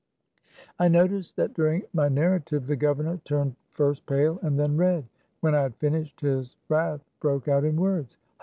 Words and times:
I 0.79 0.87
noticed 0.87 1.35
that 1.35 1.53
during 1.53 1.83
my 1.93 2.09
narrative 2.09 2.65
the 2.65 2.75
gov 2.75 2.95
ernor 2.95 3.23
turned 3.23 3.55
first 3.69 4.03
pale 4.07 4.39
and 4.41 4.59
then 4.59 4.75
red. 4.75 5.05
When 5.41 5.53
I 5.53 5.61
had 5.61 5.75
finished 5.75 6.21
his 6.21 6.55
wrath 6.69 7.01
broke 7.19 7.47
out 7.47 7.63
in 7.63 7.75
words. 7.79 8.17